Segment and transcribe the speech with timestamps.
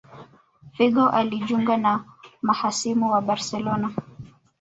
[0.77, 2.05] Figo alijunga na
[2.41, 3.93] mahasimu wa Barcelona